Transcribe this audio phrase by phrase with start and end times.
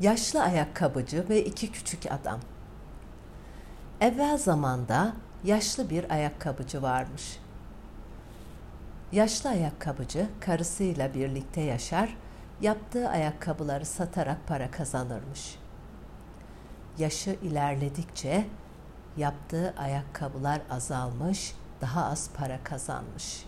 [0.00, 2.40] Yaşlı ayakkabıcı ve iki küçük adam.
[4.00, 5.12] Evvel zamanda
[5.44, 7.38] yaşlı bir ayakkabıcı varmış.
[9.12, 12.16] Yaşlı ayakkabıcı karısıyla birlikte yaşar,
[12.60, 15.58] yaptığı ayakkabıları satarak para kazanırmış.
[16.98, 18.46] Yaşı ilerledikçe
[19.16, 23.46] yaptığı ayakkabılar azalmış, daha az para kazanmış.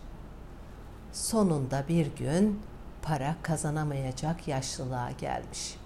[1.13, 2.63] Sonunda bir gün
[3.03, 5.77] para kazanamayacak yaşlılığa gelmiş.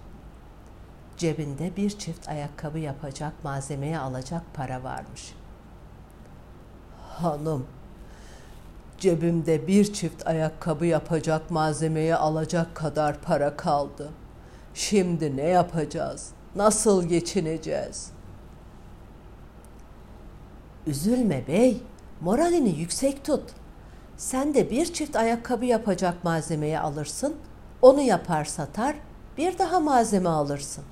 [1.17, 5.33] Cebinde bir çift ayakkabı yapacak malzemeyi alacak para varmış.
[7.09, 7.65] Hanım,
[8.97, 14.09] cebimde bir çift ayakkabı yapacak malzemeyi alacak kadar para kaldı.
[14.73, 16.29] Şimdi ne yapacağız?
[16.55, 18.11] Nasıl geçineceğiz?
[20.87, 21.81] Üzülme bey,
[22.21, 23.43] moralini yüksek tut.
[24.17, 27.35] Sen de bir çift ayakkabı yapacak malzemeyi alırsın,
[27.81, 28.95] onu yapar satar,
[29.37, 30.83] bir daha malzeme alırsın.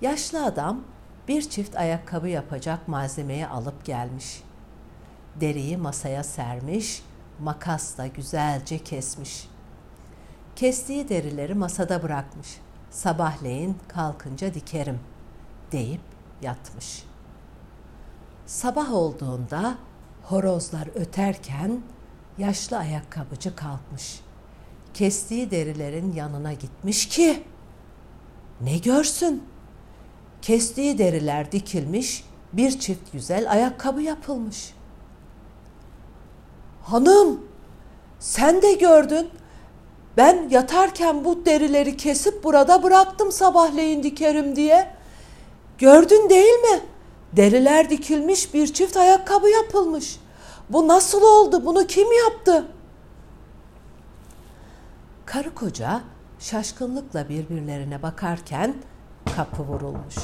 [0.00, 0.80] Yaşlı adam
[1.28, 4.42] bir çift ayakkabı yapacak malzemeyi alıp gelmiş.
[5.40, 7.02] Deriyi masaya sermiş,
[7.40, 9.48] makasla güzelce kesmiş.
[10.56, 12.60] Kestiği derileri masada bırakmış.
[12.90, 15.00] Sabahleyin kalkınca dikerim
[15.72, 16.00] deyip
[16.42, 17.04] yatmış.
[18.46, 19.78] Sabah olduğunda
[20.22, 21.80] horozlar öterken
[22.38, 24.20] yaşlı ayakkabıcı kalkmış.
[24.94, 27.44] Kestiği derilerin yanına gitmiş ki
[28.60, 29.49] ne görsün?
[30.42, 34.74] Kestiği deriler dikilmiş, bir çift güzel ayakkabı yapılmış.
[36.82, 37.44] Hanım,
[38.18, 39.30] sen de gördün.
[40.16, 44.90] Ben yatarken bu derileri kesip burada bıraktım sabahleyin dikerim diye.
[45.78, 46.80] Gördün değil mi?
[47.32, 50.20] Deriler dikilmiş bir çift ayakkabı yapılmış.
[50.70, 51.64] Bu nasıl oldu?
[51.66, 52.66] Bunu kim yaptı?
[55.26, 56.00] Karı koca
[56.38, 58.74] şaşkınlıkla birbirlerine bakarken
[59.40, 60.16] kapı vurulmuş.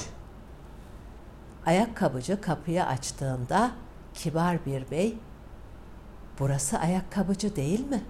[1.67, 3.71] Ayakkabıcı kapıyı açtığında
[4.15, 5.19] kibar bir bey,
[6.39, 8.03] burası ayakkabıcı değil mi?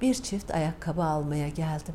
[0.00, 1.94] Bir çift ayakkabı almaya geldim.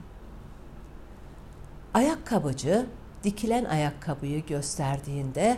[1.94, 2.86] Ayakkabıcı
[3.24, 5.58] dikilen ayakkabıyı gösterdiğinde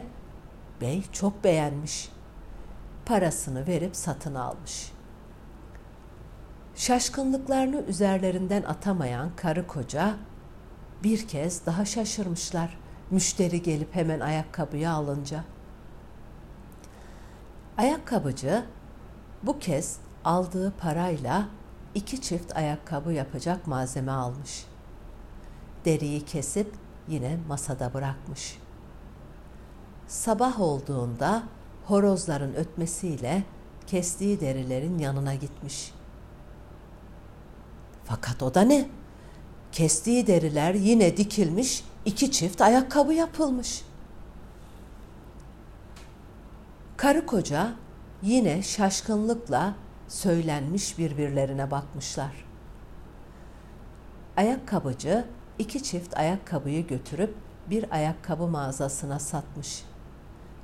[0.81, 2.09] bey çok beğenmiş.
[3.05, 4.91] Parasını verip satın almış.
[6.75, 10.15] Şaşkınlıklarını üzerlerinden atamayan karı koca
[11.03, 12.77] bir kez daha şaşırmışlar
[13.11, 15.43] müşteri gelip hemen ayakkabıyı alınca.
[17.77, 18.65] Ayakkabıcı
[19.43, 21.45] bu kez aldığı parayla
[21.95, 24.65] iki çift ayakkabı yapacak malzeme almış.
[25.85, 26.73] Deriyi kesip
[27.07, 28.59] yine masada bırakmış.
[30.07, 31.43] Sabah olduğunda
[31.85, 33.43] horozların ötmesiyle
[33.87, 35.93] kestiği derilerin yanına gitmiş.
[38.05, 38.89] Fakat o da ne?
[39.77, 43.81] Kestiği deriler yine dikilmiş, iki çift ayakkabı yapılmış.
[46.97, 47.73] Karı koca
[48.21, 49.75] yine şaşkınlıkla
[50.07, 52.45] söylenmiş birbirlerine bakmışlar.
[54.37, 55.25] Ayakkabıcı
[55.59, 57.35] iki çift ayakkabıyı götürüp
[57.69, 59.83] bir ayakkabı mağazasına satmış.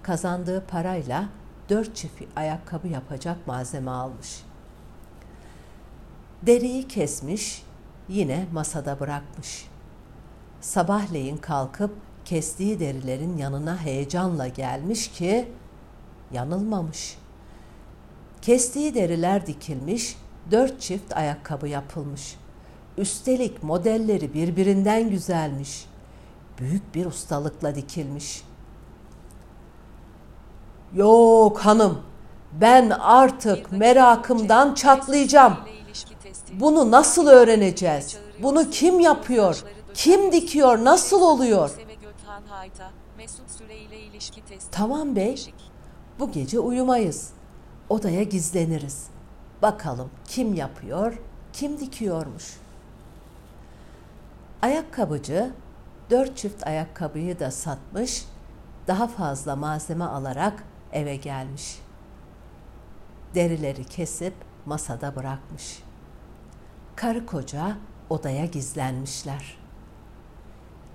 [0.04, 1.30] Kazandığı parayla
[1.70, 4.44] dört çift ayakkabı yapacak malzeme almış.
[6.42, 7.64] Deriyi kesmiş,
[8.10, 9.68] yine masada bırakmış.
[10.62, 11.92] Sabahleyin kalkıp
[12.26, 15.48] kestiği derilerin yanına heyecanla gelmiş ki
[16.32, 17.18] yanılmamış.
[18.42, 20.18] Kestiği deriler dikilmiş,
[20.52, 22.36] dört çift ayakkabı yapılmış.
[22.98, 25.86] Üstelik modelleri birbirinden güzelmiş.
[26.60, 28.44] Büyük bir ustalıkla dikilmiş.
[30.94, 32.02] Yok hanım,
[32.62, 35.58] ben artık merakımdan çatlayacağım.
[36.60, 38.18] Bunu nasıl öğreneceğiz?
[38.44, 39.64] Bunu kim yapıyor?
[39.94, 40.84] Kim dikiyor?
[40.84, 41.70] Nasıl oluyor?
[44.72, 45.54] Tamam bey.
[46.20, 47.30] Bu gece uyumayız.
[47.90, 49.08] Odaya gizleniriz.
[49.62, 51.22] Bakalım kim yapıyor,
[51.54, 52.58] kim dikiyormuş.
[54.62, 55.52] Ayakkabıcı
[56.10, 58.26] dört çift ayakkabıyı da satmış,
[58.88, 61.80] daha fazla malzeme alarak eve gelmiş.
[63.36, 64.34] Derileri kesip
[64.66, 65.84] masada bırakmış.
[66.96, 67.78] Karı koca
[68.10, 69.58] odaya gizlenmişler.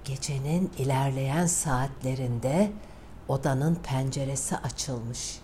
[0.05, 2.73] Gecenin ilerleyen saatlerinde
[3.29, 5.41] odanın penceresi açılmış.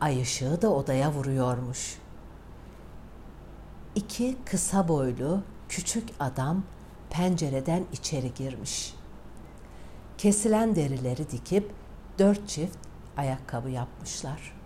[0.00, 1.98] Ay ışığı da odaya vuruyormuş.
[3.94, 6.62] İki kısa boylu küçük adam
[7.10, 8.94] pencereden içeri girmiş.
[10.18, 11.74] Kesilen derileri dikip
[12.18, 12.78] dört çift
[13.16, 14.58] ayakkabı yapmışlar.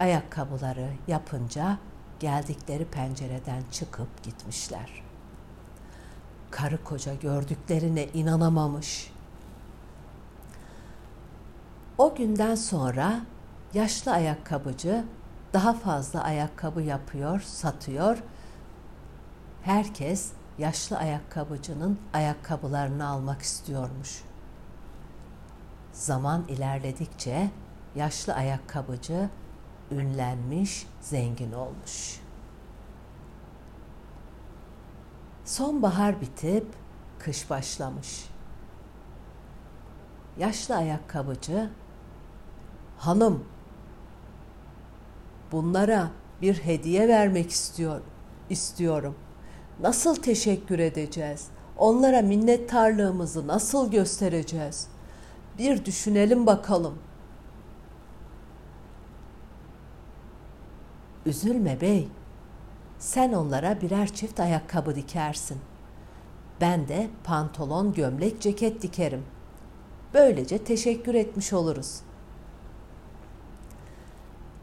[0.00, 1.78] Ayakkabıları yapınca
[2.20, 5.02] geldikleri pencereden çıkıp gitmişler.
[6.50, 9.12] Karı koca gördüklerine inanamamış.
[11.98, 13.20] O günden sonra
[13.74, 15.04] yaşlı ayakkabıcı
[15.52, 18.18] daha fazla ayakkabı yapıyor, satıyor.
[19.62, 24.22] Herkes yaşlı ayakkabıcının ayakkabılarını almak istiyormuş.
[25.92, 27.50] Zaman ilerledikçe
[27.94, 29.28] yaşlı ayakkabıcı
[29.90, 32.20] ünlenmiş, zengin olmuş.
[35.44, 36.66] Sonbahar bitip
[37.18, 38.24] kış başlamış.
[40.38, 41.70] Yaşlı ayakkabıcı
[42.98, 43.44] hanım
[45.52, 46.10] bunlara
[46.42, 48.00] bir hediye vermek istiyor
[48.50, 49.14] istiyorum.
[49.80, 51.46] Nasıl teşekkür edeceğiz?
[51.76, 54.88] Onlara minnettarlığımızı nasıl göstereceğiz?
[55.58, 56.98] Bir düşünelim bakalım.
[61.26, 62.08] Üzülme bey.
[62.98, 65.58] Sen onlara birer çift ayakkabı dikersin.
[66.60, 69.24] Ben de pantolon, gömlek, ceket dikerim.
[70.14, 72.10] Böylece teşekkür etmiş oluruz.''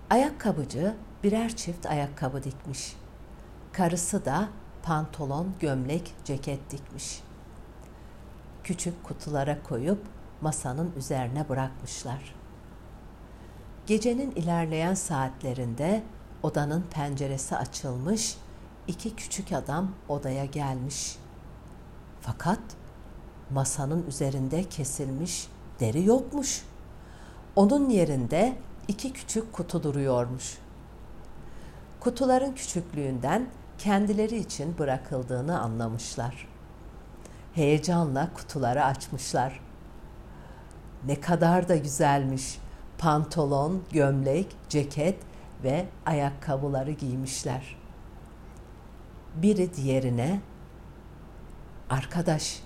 [0.09, 2.95] Ayakkabıcı birer çift ayakkabı dikmiş.
[3.71, 4.49] Karısı da
[4.83, 7.23] pantolon, gömlek, ceket dikmiş.
[8.63, 10.05] Küçük kutulara koyup
[10.41, 12.35] masanın üzerine bırakmışlar.
[13.87, 16.03] Gecenin ilerleyen saatlerinde
[16.43, 18.37] odanın penceresi açılmış,
[18.87, 21.17] iki küçük adam odaya gelmiş.
[22.21, 22.59] Fakat
[23.51, 25.47] masanın üzerinde kesilmiş
[25.79, 26.65] deri yokmuş.
[27.55, 28.57] Onun yerinde
[28.87, 30.57] iki küçük kutu duruyormuş.
[31.99, 36.47] Kutuların küçüklüğünden kendileri için bırakıldığını anlamışlar.
[37.53, 39.59] Heyecanla kutuları açmışlar.
[41.05, 42.59] Ne kadar da güzelmiş.
[42.97, 45.19] Pantolon, gömlek, ceket
[45.63, 47.75] ve ayakkabıları giymişler.
[49.35, 50.39] Biri diğerine
[51.89, 52.63] "Arkadaş,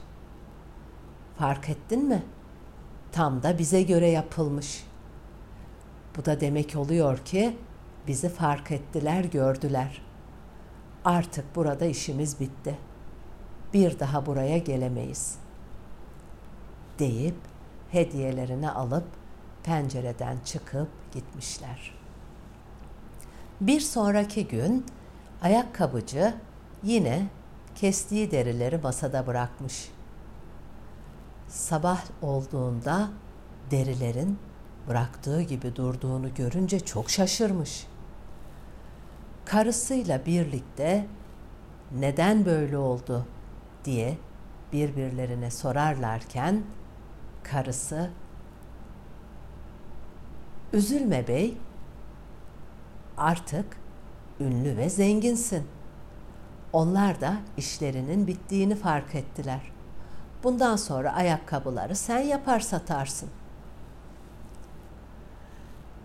[1.37, 2.23] fark ettin mi?
[3.11, 4.83] Tam da bize göre yapılmış.
[6.17, 7.57] Bu da demek oluyor ki
[8.07, 10.01] bizi fark ettiler, gördüler.
[11.05, 12.77] Artık burada işimiz bitti.
[13.73, 15.41] Bir daha buraya gelemeyiz."
[16.99, 17.35] deyip
[17.91, 19.07] hediyelerini alıp
[19.63, 22.00] pencereden çıkıp gitmişler.
[23.61, 24.85] Bir sonraki gün
[25.41, 26.33] ayakkabıcı
[26.83, 27.27] yine
[27.75, 29.91] kestiği derileri masada bırakmış.
[31.47, 33.09] Sabah olduğunda
[33.71, 34.39] derilerin
[34.87, 37.87] bıraktığı gibi durduğunu görünce çok şaşırmış.
[39.45, 41.07] Karısıyla birlikte
[41.91, 43.25] neden böyle oldu
[43.85, 44.17] diye
[44.73, 46.63] birbirlerine sorarlarken
[47.43, 48.09] karısı
[50.73, 51.57] Üzülme bey,
[53.21, 53.65] artık
[54.39, 55.67] ünlü ve zenginsin.
[56.73, 59.71] Onlar da işlerinin bittiğini fark ettiler.
[60.43, 63.29] Bundan sonra ayakkabıları sen yapar satarsın.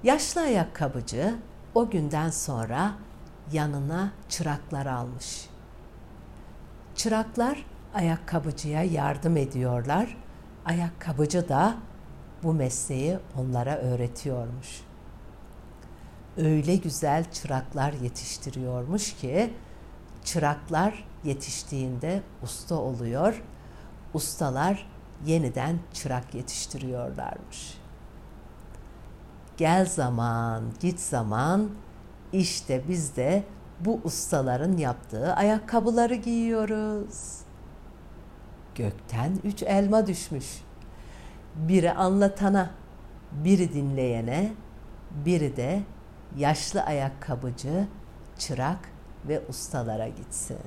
[0.03, 1.35] Yaşlı ayakkabıcı
[1.75, 2.93] o günden sonra
[3.53, 5.49] yanına çıraklar almış.
[6.95, 10.17] Çıraklar ayakkabıcıya yardım ediyorlar.
[10.65, 11.75] Ayakkabıcı da
[12.43, 14.86] bu mesleği onlara öğretiyormuş.
[16.37, 19.55] Öyle güzel çıraklar yetiştiriyormuş ki
[20.25, 23.43] çıraklar yetiştiğinde usta oluyor.
[24.15, 24.89] Ustalar
[25.27, 27.79] yeniden çırak yetiştiriyorlarmış.
[29.57, 31.71] Gel zaman, git zaman
[32.33, 33.45] işte biz de
[33.81, 37.39] bu ustaların yaptığı ayakkabıları giyiyoruz.
[38.75, 40.47] Gökten üç elma düşmüş.
[41.55, 42.71] Biri anlatana,
[43.33, 44.53] biri dinleyene,
[45.25, 45.83] biri de
[46.37, 47.87] yaşlı ayakkabıcı,
[48.39, 48.79] çırak
[49.29, 50.59] ve ustalara gitsin.